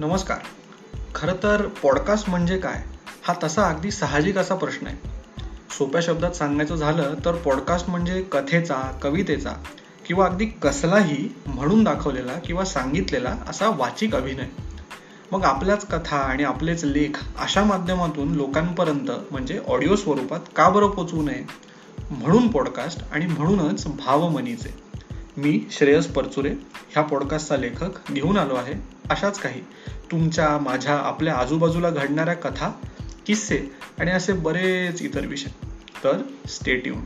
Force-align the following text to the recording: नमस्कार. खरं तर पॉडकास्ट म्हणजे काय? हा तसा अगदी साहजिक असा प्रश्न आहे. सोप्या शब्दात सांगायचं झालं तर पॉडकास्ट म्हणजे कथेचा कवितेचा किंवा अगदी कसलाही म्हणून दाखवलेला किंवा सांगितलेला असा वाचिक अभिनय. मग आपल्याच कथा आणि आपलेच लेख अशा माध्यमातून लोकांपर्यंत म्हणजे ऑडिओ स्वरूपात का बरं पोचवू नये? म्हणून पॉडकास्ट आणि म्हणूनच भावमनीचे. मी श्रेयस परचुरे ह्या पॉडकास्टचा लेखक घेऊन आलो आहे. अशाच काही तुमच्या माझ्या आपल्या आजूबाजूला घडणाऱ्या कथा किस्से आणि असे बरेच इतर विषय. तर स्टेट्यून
नमस्कार. 0.00 0.38
खरं 1.14 1.32
तर 1.42 1.66
पॉडकास्ट 1.66 2.30
म्हणजे 2.30 2.58
काय? 2.58 2.82
हा 3.22 3.34
तसा 3.44 3.68
अगदी 3.68 3.90
साहजिक 3.90 4.38
असा 4.38 4.54
प्रश्न 4.54 4.86
आहे. 4.86 4.96
सोप्या 5.78 6.00
शब्दात 6.00 6.30
सांगायचं 6.30 6.76
झालं 6.76 7.14
तर 7.24 7.34
पॉडकास्ट 7.34 7.90
म्हणजे 7.90 8.22
कथेचा 8.22 8.98
कवितेचा 9.02 9.52
किंवा 10.06 10.26
अगदी 10.26 10.46
कसलाही 10.46 11.28
म्हणून 11.46 11.84
दाखवलेला 11.84 12.32
किंवा 12.32 12.64
सांगितलेला 12.64 13.36
असा 13.48 13.68
वाचिक 13.68 14.14
अभिनय. 14.14 14.46
मग 15.32 15.44
आपल्याच 15.44 15.86
कथा 15.86 16.16
आणि 16.16 16.44
आपलेच 16.44 16.84
लेख 16.84 17.38
अशा 17.38 17.64
माध्यमातून 17.64 18.32
लोकांपर्यंत 18.32 19.10
म्हणजे 19.30 19.60
ऑडिओ 19.68 19.96
स्वरूपात 19.96 20.40
का 20.56 20.68
बरं 20.68 20.88
पोचवू 20.88 21.22
नये? 21.22 21.44
म्हणून 22.10 22.48
पॉडकास्ट 22.48 23.02
आणि 23.12 23.26
म्हणूनच 23.26 23.86
भावमनीचे. 23.86 24.89
मी 25.40 25.66
श्रेयस 25.70 26.06
परचुरे 26.06 26.50
ह्या 26.90 27.02
पॉडकास्टचा 27.02 27.56
लेखक 27.56 28.12
घेऊन 28.12 28.36
आलो 28.36 28.54
आहे. 28.54 28.74
अशाच 29.10 29.38
काही 29.38 29.60
तुमच्या 30.10 30.58
माझ्या 30.58 30.94
आपल्या 30.94 31.34
आजूबाजूला 31.34 31.90
घडणाऱ्या 31.90 32.34
कथा 32.34 32.68
किस्से 33.26 33.60
आणि 33.98 34.10
असे 34.10 34.32
बरेच 34.32 35.02
इतर 35.02 35.26
विषय. 35.26 35.48
तर 36.04 36.22
स्टेट्यून 36.48 36.98